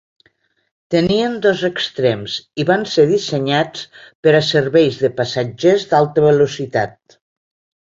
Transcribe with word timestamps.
Tenien 0.93 1.35
dos 1.45 1.61
extrems 1.69 2.37
i 2.63 2.65
van 2.71 2.87
ser 2.95 3.05
dissenyats 3.13 3.85
per 4.27 4.35
a 4.39 4.41
serveis 4.49 4.99
de 5.05 5.15
passatgers 5.23 5.89
d'alta 5.95 6.27
velocitat. 6.29 7.19